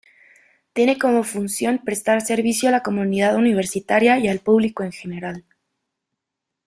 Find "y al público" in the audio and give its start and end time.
4.17-4.81